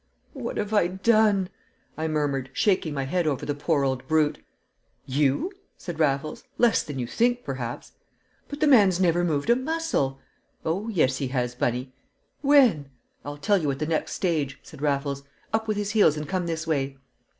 "What 0.33 0.57
have 0.57 0.73
I 0.73 0.87
done!" 0.87 1.47
I 1.95 2.07
murmured, 2.07 2.49
shaking 2.53 2.95
my 2.95 3.03
head 3.03 3.27
over 3.27 3.45
the 3.45 3.53
poor 3.53 3.83
old 3.85 4.07
brute. 4.07 4.43
"You?" 5.05 5.51
said 5.77 5.99
Raffles. 5.99 6.43
"Less 6.57 6.81
than 6.81 6.97
you 6.97 7.05
think, 7.05 7.43
perhaps!" 7.43 7.91
"But 8.49 8.61
the 8.61 8.65
man's 8.67 8.99
never 8.99 9.23
moved 9.23 9.51
a 9.51 9.55
muscle." 9.55 10.19
"Oh, 10.65 10.87
yes, 10.89 11.17
he 11.17 11.27
has, 11.27 11.53
Bunny!" 11.53 11.93
"When?" 12.41 12.89
"I'll 13.23 13.37
tell 13.37 13.59
you 13.61 13.69
at 13.69 13.77
the 13.77 13.85
next 13.85 14.13
stage," 14.13 14.59
said 14.63 14.81
Raffles. 14.81 15.21
"Up 15.53 15.67
with 15.67 15.77
his 15.77 15.91
heels 15.91 16.17
and 16.17 16.27
come 16.27 16.47
this 16.47 16.65
way." 16.65 16.97